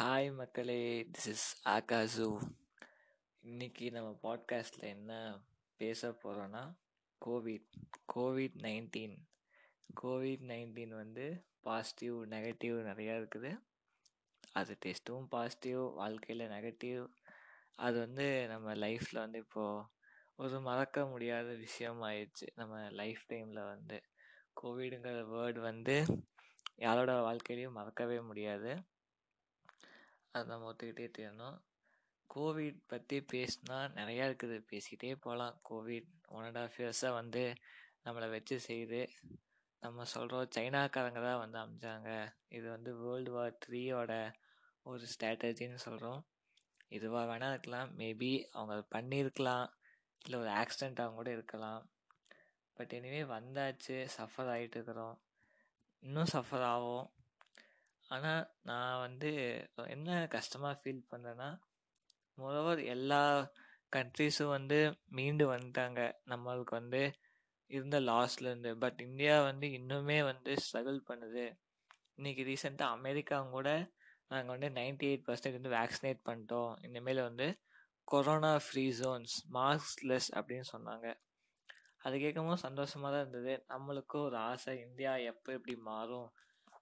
Hi 0.00 0.34
மக்களே. 0.34 1.02
This 1.02 1.28
is 1.28 1.68
ஆகாசு 1.68 2.40
இன்னைக்கு 3.40 3.90
நம்ம 3.90 4.18
பாட்காஸ்டில் 4.22 4.80
என்ன 4.80 5.40
பேச 5.76 6.10
போகிறோன்னா 6.10 6.74
Covid 7.26 7.66
Covid 8.14 8.56
nineteen 8.56 9.16
Covid 10.02 10.44
nineteen 10.46 10.94
வந்து 10.94 11.44
பாசிட்டிவ் 11.60 12.14
நெகட்டிவ் 12.14 12.76
நிறையா 12.84 13.16
இருக்குது. 13.20 13.58
அது 14.52 14.78
டெஸ்ட்டும் 14.86 15.26
பாசிட்டிவ் 15.28 15.78
வாழ்க்கையில் 15.78 16.48
நெகட்டிவ் 16.48 17.08
அது 17.74 17.98
வந்து 17.98 18.46
நம்ம 18.46 18.74
லைஃப்பில் 18.74 19.18
வந்து 19.18 19.38
இப்போது 19.38 19.84
ஒரு 20.36 20.60
மறக்க 20.60 21.06
முடியாத 21.06 21.54
விஷயம் 21.54 22.02
ஆயிடுச்சு 22.02 22.48
நம்ம 22.54 22.90
லைஃப் 22.90 23.22
டைமில் 23.28 23.64
வந்து 23.64 24.02
கோவிடுங்கிற 24.62 25.22
வேர்டு 25.34 25.58
வந்து 25.58 26.24
யாரோட 26.76 27.20
வாழ்க்கையிலையும் 27.20 27.72
மறக்கவே 27.72 28.20
முடியாது. 28.20 28.82
அதை 30.32 30.46
நம்ம 30.46 30.72
ஒத்துக்கிட்டே 30.72 31.06
தேடணும் 31.18 31.58
கோவிட் 32.30 32.80
பற்றி 32.86 33.16
பேசினா 33.32 33.78
நிறையா 33.98 34.24
இருக்குது. 34.30 34.56
பேசிக்கிட்டே 34.70 35.16
போகலாம் 35.20 35.60
கோவிட் 35.70 36.10
ஒன் 36.26 36.44
அண்ட் 36.44 36.58
ஆஃப் 36.58 36.78
இயர்ஸாக 36.78 37.12
வந்து 37.12 37.54
நம்மளை 38.04 38.30
வச்சு 38.30 38.60
செய்யுது 38.68 39.08
நம்ம 39.82 40.04
சொல்கிறோம் 40.04 40.48
சைனாக்காரங்க 40.56 41.20
தான் 41.22 41.42
வந்து 41.44 41.58
அமைச்சாங்க. 41.58 42.10
இது 42.48 42.70
வந்து 42.70 42.96
வேர்ல்டு 42.96 43.30
வார் 43.30 43.58
த்ரீயோட 43.66 44.12
ஒரு 44.82 45.06
ஸ்ட்ராட்டஜின்னு 45.12 45.74
சொல்கிறோம் 45.74 46.20
இதுவாக 46.90 47.28
வேணால் 47.30 47.50
இருக்கலாம். 47.50 47.90
மேபி 47.98 48.46
அவங்க 48.50 48.72
அதை 48.74 48.84
பண்ணியிருக்கலாம். 48.94 49.68
இல்லை 50.24 50.38
ஒரு 50.40 50.50
ஆக்சிடெண்ட்டாக 50.50 51.14
கூட 51.14 51.30
இருக்கலாம். 51.30 51.82
பட் 52.72 52.92
எனிவே 52.92 53.22
வந்தாச்சு. 53.36 53.96
சஃபர் 54.16 54.50
ஆகிட்டு 54.54 54.78
இருக்கிறோம். 54.78 55.16
இன்னும் 56.02 56.32
சஃபர் 56.32 56.66
ஆகும் 56.74 57.06
ஆனால் 58.10 58.44
நான் 58.68 59.02
வந்து 59.06 59.30
என்ன 59.94 60.26
கஷ்டமாக 60.36 60.78
ஃபீல் 60.80 61.08
பண்ணுறேன்னா 61.12 61.48
மொரோவர் 62.38 62.80
எல்லா 62.94 63.22
கண்ட்ரிஸும் 63.92 64.54
வந்து 64.56 64.78
மீண்டு 65.16 65.44
வந்துட்டாங்க. 65.52 66.00
நம்மளுக்கு 66.32 66.74
வந்து 66.80 67.02
இருந்த 67.70 67.96
லாஸ்லேருந்து 68.10 68.70
பட் 68.82 69.00
இந்தியா 69.06 69.34
வந்து 69.48 69.66
இன்னுமே 69.78 70.18
வந்து 70.30 70.52
ஸ்ட்ரகிள் 70.64 71.00
பண்ணுது. 71.10 71.44
இன்றைக்கி 72.18 72.42
ரீசெண்டாக 72.50 72.96
அமெரிக்காவும் 72.98 73.54
கூட 73.56 73.68
நாங்கள் 74.32 74.54
வந்து 74.54 74.68
நைன்டி 74.78 75.06
எயிட் 75.10 75.26
பர்சன்டேஜ் 75.26 75.58
வந்து 75.58 75.76
வேக்சினேட் 75.78 76.20
பண்ணிட்டோம். 76.28 76.72
இனிமேல் 76.86 77.26
வந்து 77.28 77.46
கொரோனா 78.08 78.52
ஃப்ரீ 78.66 78.84
ஜோன்ஸ் 79.00 79.34
மாஸ்க்லெஸ் 79.56 80.28
அப்படின்னு 80.38 80.66
சொன்னாங்க. 80.74 81.06
அது 82.04 82.14
கேட்கும்போது 82.24 82.64
சந்தோஷமாக 82.66 83.10
தான் 83.14 83.24
இருந்தது. 83.24 83.54
நம்மளுக்கும் 83.72 84.26
ஒரு 84.28 84.38
ஆசை 84.50 84.72
இந்தியா 84.86 85.12
எப்போ 85.32 85.48
எப்படி 85.58 85.74
மாறும்? 85.90 86.28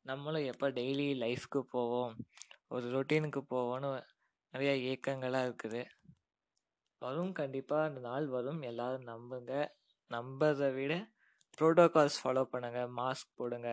நம்மளும் 0.06 0.44
எப்போ 0.44 0.66
டெய்லி 0.70 1.06
லைஃப்க்கு 1.24 1.60
போவோம் 1.74 2.12
ஒரு 2.68 2.86
ரொட்டீனுக்கு 2.94 3.40
போவோம்னு 3.54 3.90
நிறைய 4.54 4.72
ஏக்கங்களாக 4.90 5.46
இருக்குது. 5.48 5.82
வரும் 7.02 7.32
கண்டிப்பாக 7.32 7.88
அந்த 7.88 8.00
நாள் 8.00 8.26
வரும். 8.26 8.60
எல்லோரும் 8.62 9.06
நம்புங்க. 9.06 9.52
நம்புறதை 10.10 10.68
விட 10.74 10.94
ப்ரோட்டோகால்ஸ் 11.58 12.18
ஃபாலோ 12.22 12.44
பண்ணுங்கள் 12.52 12.94
மாஸ்க் 13.00 13.36
போடுங்க. 13.36 13.70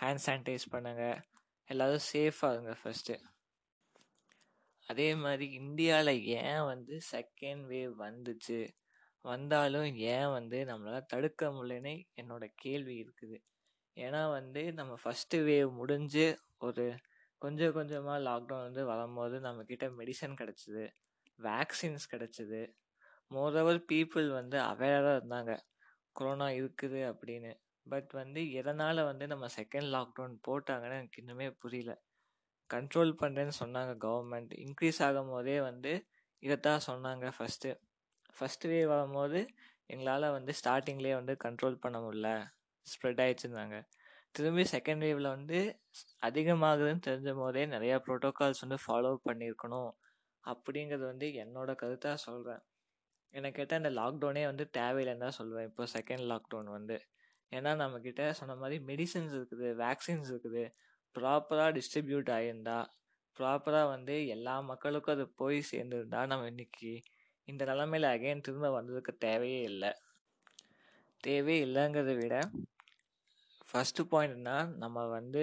ஹேண்ட் 0.00 0.24
சானிடைஸ் 0.26 0.66
பண்ணுங்கள் 0.74 1.18
எல்லோரும் 1.70 2.06
சேஃபாக 2.12 2.54
இருங்க 2.54 2.74
ஃபஸ்ட்டு 2.82 3.16
அதே 4.86 5.08
மாதிரி 5.14 5.46
இந்தியாவில் 5.60 6.12
ஏன் 6.40 6.62
வந்து 6.64 6.94
செகண்ட் 7.12 7.64
வேவ் 7.70 7.94
வந்துச்சு? 8.04 8.58
வந்தாலும் 9.24 9.88
ஏன் 10.12 10.30
வந்து 10.36 10.58
நம்மளால் 10.64 11.10
தடுக்க 11.12 11.50
முடியலன்னு 11.56 11.92
என்னோட 12.20 12.44
கேள்வி 12.54 12.94
இருக்குது. 13.02 13.38
ஏன்னா 13.98 14.30
வந்து 14.30 14.62
நம்ம 14.72 14.92
ஃபஸ்ட்டு 15.04 15.38
வேவ் 15.48 15.70
முடிஞ்சு 15.72 16.26
ஒரு 16.58 16.86
கொஞ்சம் 17.42 17.72
கொஞ்சமாக 17.72 18.18
லாக்டவுன் 18.30 18.66
வந்து 18.66 18.84
வரும்போது 18.84 19.36
நம்மக்கிட்ட 19.40 19.86
மெடிசன் 19.98 20.38
கிடச்சிது 20.40 20.84
வேக்சின்ஸ் 21.38 22.06
கிடச்சிது. 22.10 22.60
மோரோவர் 23.30 23.80
பீப்புள் 23.92 24.28
வந்து 24.32 24.60
அவேராக 24.60 25.10
இருந்தாங்க. 25.18 25.52
கொரோனா 26.12 26.46
இருக்குது 26.60 27.00
அப்படின்னு. 27.10 27.52
பட் 27.86 28.10
வந்து 28.12 28.40
எதனால் 28.52 29.00
வந்து 29.04 29.26
நம்ம 29.26 29.46
செகண்ட் 29.56 29.88
லாக்டவுன் 29.94 30.36
போட்டாங்கன்னு 30.48 30.98
எனக்கு 31.00 31.22
இன்னுமே 31.24 31.48
புரியல. 31.58 31.92
கண்ட்ரோல் 32.70 33.12
பண்ணுறேன்னு 33.20 33.54
சொன்னாங்க 33.64 33.92
கவர்மெண்ட் 34.06 34.52
இன்க்ரீஸ் 34.64 35.00
ஆகும் 35.02 35.28
போதே 35.28 35.60
வந்து 35.60 35.92
இதைத்தான் 36.42 36.84
சொன்னாங்க 36.86 37.26
ஃபஸ்ட்டு 37.38 37.70
ஃபஸ்ட்டு 38.36 38.70
வேவ் 38.72 38.86
வரும்போது 38.86 39.40
எங்களால் 39.86 40.30
வந்து 40.30 40.52
ஸ்டார்டிங்லேயே 40.60 41.14
வந்து 41.14 41.36
கண்ட்ரோல் 41.44 41.80
பண்ண 41.80 41.98
முடில 42.00 42.28
ஸ்ப்ரெட் 42.92 43.22
ஆயிடுச்சுருந்தாங்க 43.24 43.78
திரும்பி 44.34 44.64
செகண்ட் 44.72 45.04
வேவில் 45.06 45.34
வந்து 45.36 45.58
அதிகமாகுதுன்னு 46.28 47.06
தெரிஞ்ச 47.08 47.30
போதே 47.40 47.62
நிறையா 47.74 47.96
ப்ரோட்டோகால்ஸ் 48.06 48.64
வந்து 48.64 48.78
ஃபாலோ 48.84 49.12
பண்ணியிருக்கணும் 49.28 49.92
அப்படிங்கிறது 50.44 51.04
வந்து 51.12 51.26
என்னோட 51.42 51.70
கருத்தாக 51.82 52.18
சொல்கிறேன் 52.26 52.62
எனக்கு 53.34 53.56
கேட்டால் 53.58 53.80
இந்த 53.82 53.90
லாக்டவுனே 54.00 54.42
வந்து 54.50 54.64
தேவையில்லைன்னு 54.78 55.24
தான் 55.24 55.38
சொல்லுவேன் 55.38 55.66
இப்போ 55.70 55.84
செகண்ட் 55.96 56.24
லாக்டவுன் 56.32 56.70
வந்து. 56.76 56.96
ஏன்னா 57.52 57.70
நம்மக்கிட்ட 57.82 58.22
சொன்ன 58.38 58.56
மாதிரி 58.62 58.76
மெடிசன்ஸ் 58.90 59.34
இருக்குது 59.38 59.68
வேக்சின்ஸ் 59.82 60.30
இருக்குது. 60.32 60.62
ப்ராப்பராக 61.16 61.70
டிஸ்ட்ரிபியூட் 61.78 62.30
ஆகியிருந்தா 62.36 62.78
ப்ராப்பராக 63.36 63.90
வந்து 63.94 64.14
எல்லா 64.34 64.54
மக்களுக்கும் 64.70 65.14
அது 65.16 65.24
போய் 65.40 65.58
சேர்ந்துருந்தா 65.70 66.20
நம்ம 66.32 66.48
இன்னைக்கு 66.52 66.92
இந்த 67.48 67.62
நிலமையில 67.70 68.10
அகைன் 68.14 68.44
திரும்ப 68.46 68.70
வந்ததுக்கு 68.78 69.12
தேவையே 69.26 69.60
இல்லை. 69.70 69.90
தேவையே 71.24 71.58
இல்லைங்கிறத 71.66 72.12
விட 72.20 72.34
ஃபஸ்ட்டு 73.68 74.02
பாயிண்ட்னா 74.12 74.56
நம்ம 74.82 74.98
வந்து 75.16 75.42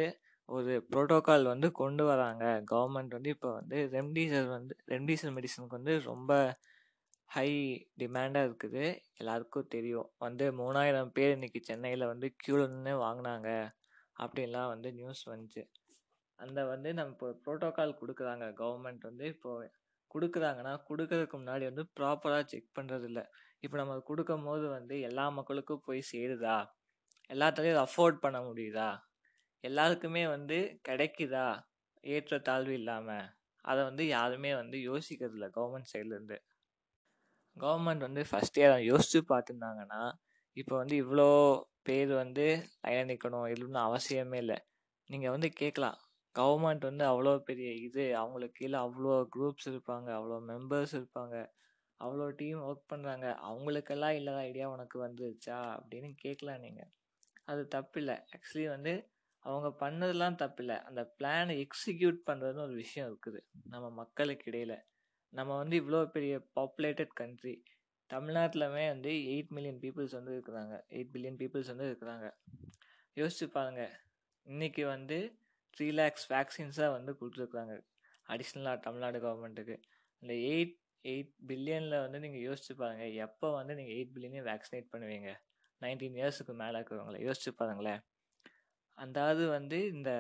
ஒரு 0.50 0.74
ப்ரோட்டோக்கால் 0.92 1.52
வந்து 1.54 1.68
கொண்டு 1.82 2.04
வராங்க. 2.10 2.44
கவர்மெண்ட் 2.72 3.16
வந்து 3.18 3.32
இப்போ 3.36 3.50
வந்து 3.60 3.78
ரெம்டிசர் 3.96 4.48
வந்து 4.58 4.74
ரெம்டிசர் 4.94 5.36
மெடிசனுக்கு 5.38 5.78
வந்து 5.80 5.94
ரொம்ப 6.12 6.32
ஹை 7.30 7.50
டிமாண்டாக 8.02 8.48
இருக்குது. 8.50 8.84
எல்லாருக்கும் 9.22 9.72
தெரியும். 9.76 10.10
வந்து 10.26 10.46
மூணாயிரம் 10.62 11.14
பேர் 11.18 11.36
இன்றைக்கி 11.38 11.62
சென்னையில் 11.70 12.12
வந்து 12.12 12.28
க்யூவில் 12.42 12.72
நின்று 12.74 12.94
வாங்கினாங்க. 13.06 13.50
அப்படின்லாம் 14.24 14.72
வந்து 14.74 14.90
நியூஸ் 15.00 15.24
வந்துச்சு. 15.32 15.64
அந்த 16.40 16.60
வந்து 16.74 16.90
நம்ம 16.98 17.14
இப்போ 17.16 17.30
ப்ரோட்டோக்கால் 17.46 18.00
கொடுக்குறாங்க. 18.02 18.46
கவர்மெண்ட் 18.62 19.04
வந்து 19.10 19.26
இப்போது 19.36 19.68
கொடுக்குறாங்கன்னா 20.12 20.74
கொடுக்கறதுக்கு 20.90 21.38
முன்னாடி 21.42 21.64
வந்து 21.70 21.84
ப்ராப்பராக 21.98 22.44
செக் 22.52 22.76
பண்ணுறதில்ல 22.78 23.22
இப்போ 23.64 23.76
நம்ம 23.82 23.94
கொடுக்கும் 24.10 24.46
போது 24.50 24.66
வந்து 24.78 24.96
எல்லா 25.10 25.26
மக்களுக்கும் 25.40 25.86
போய் 25.88 26.02
சேருதா? 26.12 26.58
எல்லாத்துலேயும் 27.30 27.84
அஃபோர்ட் 27.86 28.18
பண்ண 28.24 28.38
முடியுதா? 28.42 28.90
எல்லாருக்குமே 29.64 30.24
வந்து 30.28 30.58
கிடைக்குதா? 30.90 31.48
ஏற்ற 32.04 32.38
தாழ்வு 32.40 32.74
இல்லாமல் 32.74 33.28
அதை 33.66 33.82
வந்து 33.84 34.04
யாருமே 34.08 34.52
வந்து 34.62 34.78
யோசிக்கிறதில்ல 34.90 35.48
கவர்மெண்ட் 35.58 35.92
சைட்லேருந்து 35.94 36.38
கவர்மெண்ட் 37.58 38.06
வந்து 38.08 38.24
ஃபஸ்ட் 38.30 38.58
இயர் 38.60 38.76
யோசித்து 38.92 39.20
பார்த்துருந்தாங்கன்னா 39.32 40.02
இப்போ 40.58 40.74
வந்து 40.82 40.96
இவ்வளோ 41.04 41.30
பேர் 41.84 42.12
வந்து 42.16 42.46
லைனில் 42.84 43.10
நிற்கணும் 43.12 43.48
இல்லைன்னு 43.54 43.80
அவசியமே 43.88 44.38
இல்லை. 44.44 44.58
நீங்கள் 45.10 45.34
வந்து 45.36 45.50
கேட்கலாம். 45.62 45.98
கவர்மெண்ட் 46.36 46.84
வந்து 46.90 47.04
அவ்வளோ 47.12 47.34
பெரிய 47.50 47.70
இது 47.88 48.04
அவங்களுக்கு 48.22 48.58
கீழே 48.60 48.78
அவ்வளோ 48.86 49.14
குரூப்ஸ் 49.36 49.68
இருப்பாங்க 49.72 50.10
அவ்வளோ 50.18 50.38
மெம்பர்ஸ் 50.52 50.94
இருப்பாங்க 51.00 51.36
அவ்வளோ 52.02 52.26
டீம் 52.40 52.62
ஒர்க் 52.70 52.90
பண்ணுறாங்க 52.94 53.28
அவங்களுக்கெல்லாம் 53.50 54.18
இல்லாத 54.20 54.40
ஐடியா 54.50 54.68
உனக்கு 54.76 54.98
வந்துருச்சா? 55.06 55.60
அப்படின்னு 55.78 56.10
கேட்கலாம் 56.26 56.64
நீங்கள் 56.66 56.92
அது 57.48 57.62
தப்பில்லை. 57.76 58.16
ஆக்சுவலி 58.36 58.66
வந்து 58.76 58.94
அவங்க 59.46 59.70
பண்ணதெல்லாம் 59.84 60.38
தப்பில்லை. 60.42 60.78
அந்த 60.90 61.02
பிளானை 61.20 61.56
எக்ஸிக்யூட் 61.66 62.20
பண்ணுறதுன்னு 62.30 62.66
ஒரு 62.68 62.76
விஷயம் 62.84 63.08
இருக்குது. 63.10 63.40
நம்ம 63.74 63.90
மக்களுக்கு 64.02 64.48
இடையில். 64.52 64.78
நம்ம 65.34 65.52
வந்து 65.62 65.76
இவ்வளோ 65.82 66.00
பெரிய 66.16 66.36
பாப்புலேட்டட் 66.58 67.14
கண்ட்ரி 67.22 67.56
தமிழ்நாட்டிலுமே 68.10 68.86
வந்து 68.94 69.12
எயிட் 69.34 69.52
மில்லியன் 69.56 69.80
பீப்புள்ஸ் 69.84 70.16
வந்து 70.18 70.34
இருக்கிறாங்க. 70.38 70.76
எயிட் 70.96 71.12
பில்லியன் 71.14 71.40
பீப்புள்ஸ் 71.42 71.72
வந்து 71.74 71.88
இருக்கிறாங்க. 71.92 72.28
யோசிச்சு 73.18 73.48
பாருங்கள் 73.58 73.94
இன்றைக்கி 74.48 74.84
வந்து 74.94 75.18
த்ரீ 75.74 75.88
லேக்ஸ் 76.00 76.28
வேக்சின்ஸாக 76.34 76.96
வந்து 76.98 77.12
கொடுத்துருக்குறாங்க. 77.20 77.76
அடிஷ்னலாக 78.34 78.78
தமிழ்நாடு 78.86 79.18
கவர்மெண்ட்டுக்கு 79.26 79.76
இந்த 80.24 80.34
எயிட் 80.52 80.76
எயிட் 81.06 81.34
பில்லியனில் 81.50 82.04
வந்து 82.04 82.20
நீங்கள் 82.26 82.46
யோசிச்சு 82.48 82.74
பாருங்கள் 82.82 83.18
எப்போ 83.26 83.48
வந்து 83.60 83.74
நீங்கள் 83.80 83.96
எயிட் 83.98 84.14
பில்லியனே 84.14 84.44
வேக்சினேட் 84.52 84.88
பண்ணுவீங்க? 84.94 85.32
நைன்டீன் 85.86 86.20
இயர்ஸுக்கு 86.22 86.54
மேலே 86.54 86.76
இருக்கிறவங்கள 86.80 87.18
யோசிச்சு 87.28 87.52
பாருங்களேன். 87.56 88.02
அதாவது 88.98 89.44
வந்து 89.48 89.78
இந்த 89.86 90.12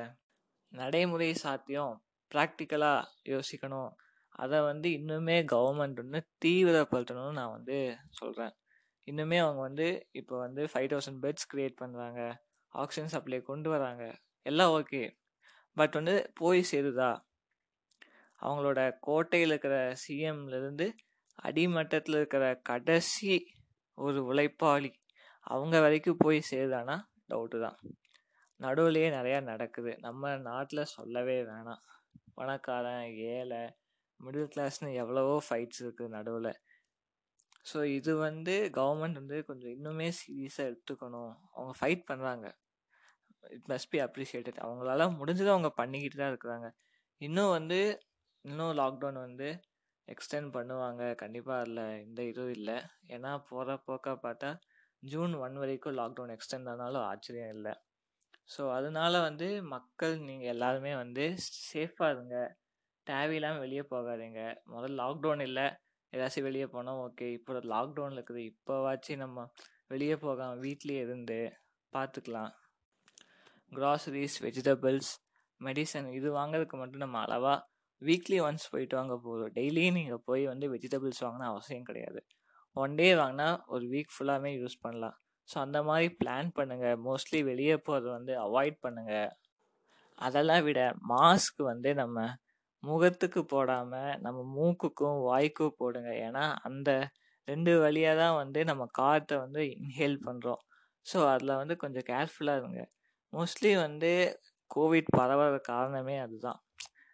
நடைமுறை 0.74 1.30
சாத்தியம் 1.34 1.94
ப்ராக்டிக்கலாக 2.32 3.08
யோசிக்கணும். 3.34 3.92
அதை 4.36 4.58
வந்து 4.62 4.90
இன்னுமே 4.90 5.38
கவர்மெண்ட் 5.52 6.00
வந்து 6.04 6.22
தீவிரப்படுத்தணும்னு 6.46 7.32
நான் 7.32 7.56
வந்து 7.58 7.78
சொல்கிறேன் 8.10 8.54
இன்னுமே 9.08 9.38
அவங்க 9.38 9.62
வந்து 9.62 9.88
இப்போ 10.12 10.36
வந்து 10.40 10.62
ஃபைவ் 10.64 10.88
தௌசண்ட் 10.94 11.22
பெட்ஸ் 11.22 11.50
க்ரியேட் 11.54 11.76
பண்ணுறாங்க 11.82 12.22
ஆக்சிஜன் 12.74 13.14
சப்ளை 13.14 13.40
கொண்டு 13.42 13.70
வராங்க. 13.70 14.04
எல்லாம் 14.46 14.72
ஓகே 14.72 15.02
பட் 15.78 15.92
வந்து 15.92 16.16
போய் 16.34 16.62
சேருதா? 16.72 17.12
அவங்களோட 18.42 18.80
கோட்டையில் 19.00 19.50
இருக்கிற 19.50 19.76
சிஎம்லேருந்து 20.04 20.88
அடிமட்டத்தில் 21.40 22.16
இருக்கிற 22.16 22.46
கடைசி 22.64 23.34
ஒரு 23.98 24.20
உழைப்பாளி 24.34 24.92
அவங்க 25.48 25.76
வரைக்கும் 25.80 26.22
போய் 26.24 26.40
சேருதானா? 26.52 26.96
டவுட்டு 27.30 27.58
தான். 27.66 27.78
நடுவுலையே 28.60 29.08
நிறையா 29.18 29.40
நடக்குது. 29.52 29.92
நம்ம 30.00 30.36
நாட்டில் 30.50 30.92
சொல்லவே 30.96 31.38
வேணாம். 31.52 31.82
பணக்காரன் 32.38 33.06
ஏழை 33.34 33.64
மிடில் 34.20 34.52
கிளாஸ்னு 34.54 34.90
எவ்வளவோ 35.02 35.36
ஃபைட்ஸ் 35.48 35.82
இருக்குது 35.84 36.14
நடுவில். 36.18 36.52
ஸோ 37.66 37.78
இது 37.98 38.12
வந்து 38.18 38.56
கவர்மெண்ட் 38.78 39.20
வந்து 39.22 39.38
கொஞ்சம் 39.46 39.74
இன்னுமே 39.78 40.08
சீரியஸாக 40.20 40.70
எடுத்துக்கணும். 40.70 41.34
அவங்க 41.56 41.74
ஃபைட் 41.80 42.04
பண்ணுறாங்க 42.10 42.48
இட் 43.56 43.68
மஸ்ட் 43.72 43.92
பி 43.94 44.00
அப்ரிஷியேட்டட் 44.08 44.60
அவங்களால 44.66 45.08
முடிஞ்சதை 45.20 45.50
அவங்க 45.56 45.70
பண்ணிக்கிட்டு 45.80 46.18
தான் 46.22 46.32
இருக்கிறாங்க. 46.34 46.68
இன்னும் 47.22 47.54
வந்து 47.58 47.80
இன்னும் 48.46 48.74
லாக்டவுன் 48.82 49.20
வந்து 49.28 49.48
எக்ஸ்டெண்ட் 50.08 50.50
பண்ணுவாங்க. 50.58 51.04
கண்டிப்பாக 51.16 51.62
அதில் 51.64 51.84
எந்த 52.06 52.22
இதுவும் 52.24 52.56
இல்லை. 52.58 52.78
ஏன்னா 53.16 53.32
போகிற 53.50 53.78
போக்க 53.88 54.16
பார்த்தா 54.26 54.50
ஜூன் 55.04 55.34
ஒன் 55.46 55.58
வரைக்கும் 55.62 55.98
லாக்டவுன் 56.00 56.34
எக்ஸ்டெண்ட் 56.36 56.70
ஆனாலும் 56.74 57.06
ஆச்சரியம் 57.12 57.54
இல்லை. 57.56 57.74
ஸோ 58.54 58.62
அதனால 58.78 59.14
வந்து 59.28 59.48
மக்கள் 59.76 60.16
நீங்கள் 60.30 60.52
எல்லாருமே 60.56 60.94
வந்து 61.04 61.24
சேஃபாக 61.70 62.14
இருங்க. 62.16 62.38
தேவையில்லாமல் 63.08 63.64
வெளியே 63.66 63.84
போகாதீங்க. 63.94 64.42
முதல்ல 64.74 65.00
லாக்டவுன் 65.04 65.44
இல்லை. 65.50 65.66
ஏதாச்சும் 66.14 66.48
வெளியே 66.48 66.68
போனால் 66.76 67.00
ஓகே 67.06 67.28
இப்போ 67.38 67.62
லாக்டவுனில் 67.76 68.18
இருக்குது. 68.20 68.44
இப்போவாச்சும் 68.52 69.22
நம்ம 69.24 69.48
வெளியே 69.94 70.16
போகாமல் 70.26 70.62
வீட்லேயே 70.66 71.02
இருந்து 71.08 71.40
பார்த்துக்கலாம் 71.94 72.52
க்ராசரிஸ் 73.72 74.38
வெஜிடபிள்ஸ் 74.46 75.12
மெடிசன் 75.62 76.08
இது 76.18 76.28
வாங்குறதுக்கு 76.40 76.78
மட்டும் 76.82 77.04
நம்ம 77.06 77.20
அளவாக 77.26 77.60
வீக்லி 78.02 78.38
ஒன்ஸ் 78.48 78.72
போயிட்டு 78.74 78.96
வாங்க 79.00 79.16
போதும். 79.26 79.52
டெய்லியும் 79.58 79.98
நீங்கள் 80.00 80.24
போய் 80.30 80.44
வந்து 80.52 80.66
வெஜிடபிள்ஸ் 80.74 81.22
வாங்கினா 81.26 81.48
அவசியம் 81.54 81.88
கிடையாது. 81.90 82.20
ஒன் 82.76 82.96
டே 83.00 83.08
வாங்கினா 83.22 83.48
ஒரு 83.74 83.86
வீக் 83.94 84.14
ஃபுல்லாமே 84.16 84.52
யூஸ் 84.62 84.78
பண்ணலாம். 84.86 85.16
ஸோ 85.50 85.56
அந்த 85.66 85.80
மாதிரி 85.90 86.08
பிளான் 86.22 86.50
பண்ணுங்கள் 86.58 86.98
மோஸ்ட்லி 87.08 87.40
வெளியே 87.50 87.76
போகிறது 87.88 88.08
வந்து 88.18 88.34
அவாய்ட் 88.46 88.78
பண்ணுங்கள் 88.86 89.30
அதெல்லாம் 90.18 90.64
விட 90.68 90.82
மாஸ்க் 91.14 91.62
வந்து 91.72 91.90
நம்ம 92.02 92.18
முகத்துக்கு 92.84 93.42
போடாமல் 93.54 94.12
நம்ம 94.26 94.40
மூக்குக்கும் 94.58 95.20
வாய்க்கும் 95.30 95.78
போடுங்க. 95.82 96.12
ஏன்னா 96.28 96.44
அந்த 96.68 96.90
ரெண்டு 97.48 97.72
வழியாக 97.84 98.20
தான் 98.22 98.38
வந்து 98.42 98.60
நம்ம 98.70 98.84
காற்றை 99.00 99.36
வந்து 99.46 99.62
இன்ஹேல் 99.76 100.20
பண்ணுறோம் 100.28 100.62
ஸோ 101.06 101.18
அதில் 101.34 101.60
வந்து 101.62 101.76
கொஞ்சம் 101.84 102.08
கேர்ஃபுல்லாக 102.12 102.62
இருங்க. 102.62 102.82
மோஸ்ட்லி 103.34 103.72
வந்து 103.86 104.12
கோவிட் 104.72 105.10
பரவாத 105.20 105.56
காரணமே 105.72 106.16
அதுதான். 106.26 106.60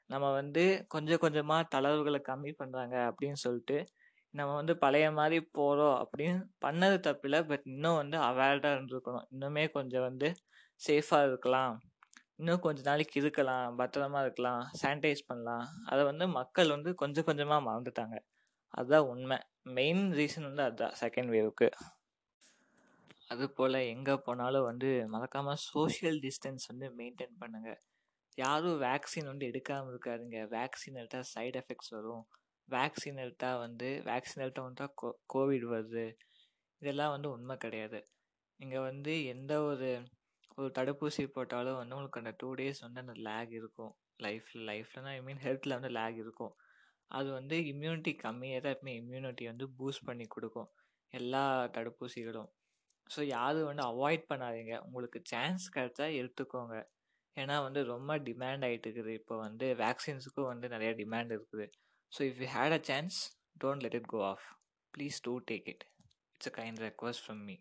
நம்ம 0.10 0.26
வந்து 0.40 0.64
கொஞ்சம் 0.94 1.22
கொஞ்சமாக 1.26 1.70
தளர்வுகளை 1.76 2.20
கம்மி 2.30 2.52
பண்ணுறாங்க 2.62 2.96
அப்படின்னு 3.10 3.40
சொல்லிட்டு 3.46 3.78
நம்ம 4.34 4.56
வந்து 4.56 4.78
பழைய 4.78 5.12
மாதிரி 5.12 5.38
போகிறோம் 5.52 5.96
அப்படின்னு 6.04 6.42
பண்ணது 6.66 6.98
தப்பில்லை 7.08 7.40
பட் 7.48 7.66
இன்னும் 7.66 7.96
வந்து 7.96 8.18
அவேர்டாக 8.18 8.76
இருந்திருக்கணும். 8.78 9.26
இன்னுமே 9.32 9.64
கொஞ்சம் 9.72 10.02
வந்து 10.02 10.28
சேஃபாக 10.82 11.28
இருக்கலாம். 11.28 11.74
இன்னும் 12.38 12.60
கொஞ்ச 12.60 12.82
நாளைக்கு 12.82 13.16
இருக்கலாம். 13.22 13.68
பத்திரமா 13.78 14.20
இருக்கலாம். 14.22 14.62
சானிடைஸ் 14.82 15.28
பண்ணலாம். 15.28 15.66
அதை 15.86 16.04
வந்து 16.04 16.28
மக்கள் 16.28 16.70
வந்து 16.70 16.96
கொஞ்சம் 16.96 17.24
கொஞ்சமாக 17.24 17.66
மறந்துட்டாங்க. 17.70 18.18
அதுதான் 18.74 19.08
உண்மை. 19.08 19.38
மெயின் 19.74 20.04
ரீசன் 20.12 20.48
வந்து 20.50 20.64
அதுதான் 20.64 20.96
செகண்ட் 21.02 21.32
வேவுக்கு 21.36 21.68
அது 23.28 23.46
போல் 23.50 23.78
எங்கே 23.94 24.16
போனாலும் 24.16 24.64
வந்து 24.64 24.90
மறக்காமல் 25.08 25.62
சோஷியல் 25.66 26.18
டிஸ்டன்ஸ் 26.20 26.66
வந்து 26.68 26.88
மெயின்டைன் 26.98 27.36
பண்ணுங்கள் 27.42 27.80
யாரும் 28.38 28.82
வேக்சின் 28.82 29.30
வந்து 29.32 29.46
எடுக்காமல் 29.46 29.92
இருக்காதுங்க. 29.92 30.40
வேக்சின் 30.56 31.00
எடுத்தால் 31.02 31.30
சைடு 31.36 31.60
எஃபெக்ட்ஸ் 31.62 31.94
வரும். 31.98 32.26
வேக்சின் 32.70 33.22
எடுத்தால் 33.26 33.62
வந்து 33.66 33.90
வேக்சின் 34.10 34.44
எடுத்தால் 34.46 34.68
வந்து 34.70 34.86
கோ 35.02 35.10
கோவிட் 35.34 35.66
வருது. 35.74 36.06
இதெல்லாம் 36.82 37.14
வந்து 37.16 37.30
உண்மை 37.36 37.56
கிடையாது. 37.66 38.00
நீங்கள் 38.60 38.86
வந்து 38.90 39.14
எந்த 39.34 39.54
ஒரு 39.70 39.90
ஒரு 40.58 40.70
தடுப்பூசி 40.78 41.24
போட்டாலும் 41.36 41.80
வந்து 41.82 41.96
உங்களுக்கு 41.98 42.22
அந்த 42.22 42.34
டூ 42.42 42.50
டேஸ் 42.60 42.84
வந்து 42.86 43.02
அந்த 43.04 43.16
லேக் 43.28 43.52
இருக்கும். 43.60 43.94
லைஃப்பில் 44.26 44.66
லைஃப்லனா 44.72 45.12
ஐ 45.18 45.22
மீன் 45.28 45.44
ஹெல்த்தில் 45.46 45.78
வந்து 45.78 45.92
லேக் 46.00 46.18
இருக்கும். 46.24 46.54
அது 47.12 47.30
வந்து 47.38 47.56
இம்யூனிட்டி 47.72 48.12
கம்மியாக 48.26 48.62
தான் 48.64 48.74
எப்பவுமே 48.76 48.94
இம்யூனிட்டி 49.02 49.46
வந்து 49.52 49.66
பூஸ்ட் 49.78 50.08
பண்ணி 50.10 50.26
கொடுக்கும். 50.36 50.70
எல்லா 51.14 51.44
தடுப்பூசிகளும். 51.78 52.50
ஸோ 53.10 53.22
யாரும் 53.38 53.70
வந்து 53.72 53.84
அவாய்ட் 53.92 54.26
பண்ணாதீங்க. 54.32 54.76
உங்களுக்கு 54.88 55.20
சான்ஸ் 55.32 55.66
கிடைச்சா 55.76 56.06
எடுத்துக்கோங்க. 56.20 56.76
ஏன்னா 57.38 57.56
வந்து 57.68 57.82
ரொம்ப 57.94 58.12
டிமாண்ட் 58.28 58.66
ஆகிட்டு 58.68 58.88
இருக்குது. 58.88 59.14
இப்போ 59.20 59.36
வந்து 59.46 59.68
வேக்சின்ஸுக்கும் 59.84 60.52
வந்து 60.54 60.68
நிறைய 60.76 60.92
டிமாண்ட் 61.02 61.34
இருக்குது. 61.38 61.66
So 62.14 62.22
if 62.22 62.40
you 62.40 62.48
had 62.58 62.78
a 62.80 62.82
chance 62.84 63.18
don't 63.64 63.84
let 63.84 63.94
it 63.94 64.08
go 64.08 64.22
off 64.24 64.46
please 64.94 65.18
do 65.22 65.34
take 65.52 65.68
it 65.70 65.86
it's 66.34 66.50
a 66.52 66.56
kind 66.62 66.80
request 66.80 67.24
from 67.26 67.44
me 67.50 67.58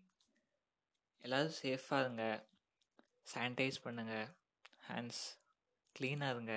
எல்லோரும் 1.23 1.55
சேஃபாக 1.61 2.03
இருங்க. 2.03 2.23
சானிடைஸ் 3.27 3.77
பண்ணுங்கள் 3.83 4.27
ஹேண்ட்ஸ் 4.87 5.21
க்ளீனாக 5.95 6.33
இருங்க. 6.33 6.53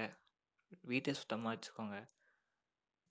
வீட்டை 0.83 1.13
சுத்தமாக 1.15 1.51
வச்சுக்கோங்க. 1.55 1.97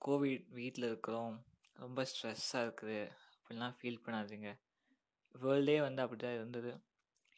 கோவிட் 0.02 0.48
வீட்டில் 0.50 0.84
இருக்கிறோம். 0.84 1.36
ரொம்ப 1.74 2.06
ஸ்ட்ரெஸ்ஸாக 2.06 2.66
இருக்குது. 2.66 2.98
அப்படிலாம் 3.36 3.76
ஃபீல் 3.78 4.04
பண்ணாதீங்க. 4.06 4.50
வேர்ல்டே 5.36 5.78
வந்து 5.82 6.02
அப்படி 6.02 6.22
தான் 6.22 6.34
இருந்தது. 6.34 6.72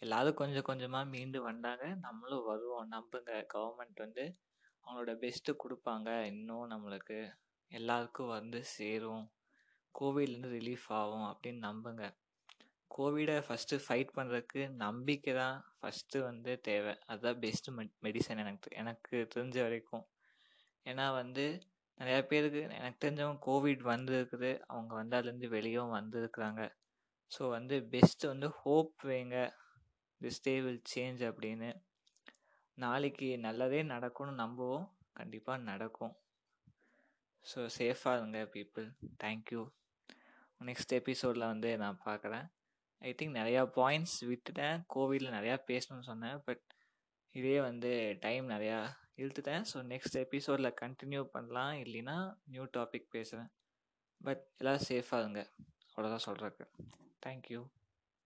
எல்லோரும் 0.02 0.34
கொஞ்சம் 0.34 0.64
கொஞ்சமாக 0.64 1.06
மீண்டு 1.06 1.42
வந்தாங்க. 1.42 1.86
நம்மளும் 2.06 2.46
வருவோம். 2.46 2.88
நம்புங்க. 2.88 3.34
கவர்மெண்ட் 3.54 4.00
வந்து 4.00 4.26
அவங்களோட 4.88 5.14
பெஸ்ட்டு 5.22 5.54
கொடுப்பாங்க. 5.62 6.10
இன்னும் 6.26 6.72
நம்மளுக்கு 6.72 7.18
எல்லாருக்கும் 7.72 8.34
வந்து 8.38 8.60
சேரும். 8.76 9.26
கோவிட்லேருந்து 9.96 10.50
ரிலீஃப் 10.58 10.88
ஆகும் 10.94 11.28
அப்படின்னு 11.32 11.62
நம்புங்க. 11.68 12.06
கோவிடை 12.92 13.38
ஃபஸ்ட்டு 13.48 13.84
ஃபைட் 13.86 14.12
பண்ணுறதுக்கு 14.16 14.62
நம்பிக்கை 14.78 15.34
தான் 15.34 15.58
ஃபஸ்ட்டு 15.80 16.20
வந்து 16.22 16.52
தேவை. 16.62 16.94
அதுதான் 17.08 17.40
பெஸ்ட்டு 17.40 17.74
மெ 17.78 17.84
மெடிசன் 18.04 18.42
எனக்கு 18.44 18.70
எனக்கு 18.76 19.16
தெரிஞ்ச 19.34 19.58
வரைக்கும். 19.62 20.06
ஏன்னா 20.86 21.06
வந்து 21.14 21.46
நிறையா 22.00 22.22
பேருக்கு 22.28 22.62
எனக்கு 22.80 23.00
தெரிஞ்சவங்க 23.02 23.42
கோவிட் 23.48 23.84
வந்திருக்குது. 23.92 24.52
அவங்க 24.68 24.94
வந்து 24.96 25.18
அதுலேருந்து 25.18 25.50
வெளியும் 25.50 25.96
வந்திருக்கிறாங்க. 25.98 26.62
ஸோ 27.32 27.44
வந்து 27.50 27.76
பெஸ்ட்டு 27.94 28.32
வந்து 28.34 28.48
ஹோப் 28.62 28.96
வைங்க. 29.04 29.38
திஸ் 30.22 30.44
டே 30.44 30.54
வில் 30.62 30.84
சேஞ்ச் 30.94 31.22
அப்படின்னு. 31.30 31.70
நாளைக்கு 32.78 33.28
நல்லதே 33.46 33.82
நடக்கும்னு 33.94 34.34
நம்புவோம். 34.44 34.86
கண்டிப்பாக 35.20 35.66
நடக்கும். 35.72 36.14
ஸோ 37.46 37.60
சேஃபாக 37.78 38.18
இருங்க 38.20 38.40
பீப்புள் 38.56 38.88
தேங்க்யூ 39.24 39.62
நெக்ஸ்ட் 40.62 40.94
எபிசோடில் 41.00 41.52
வந்து 41.52 41.70
நான் 41.84 42.00
பார்க்குறேன் 42.06 42.46
ஐ 43.02 43.12
திங்க் 43.20 43.38
நிறையா 43.40 43.62
பாயிண்ட்ஸ் 43.80 44.18
விட்டுட்டேன். 44.32 44.78
கோவிடில் 44.94 45.36
நிறையா 45.38 45.56
பேசணும்னு 45.70 46.10
சொன்னேன் 46.12 46.38
பட் 46.48 46.64
இதே 47.36 47.58
வந்து 47.68 47.92
டைம் 48.26 48.46
நிறையா 48.50 48.78
இழுத்துட்டேன். 49.22 49.66
ஸோ 49.72 49.78
நெக்ஸ்ட் 49.94 50.18
எபிசோடில் 50.24 50.78
கண்டினியூ 50.82 51.22
பண்ணலாம். 51.36 51.74
இல்லைன்னா 51.84 52.18
நியூ 52.54 52.66
டாபிக் 52.78 53.08
பேசுகிறேன் 53.16 53.52
பட் 54.22 54.44
எல்லாம் 54.60 54.84
சேஃபாக 54.90 55.22
இருங்க. 55.24 55.42
அவ்வளோதான் 55.90 56.26
சொல்கிறேன் 56.28 56.72
தேங்க்யூ 57.26 57.62